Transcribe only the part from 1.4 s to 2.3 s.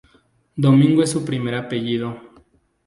apellido.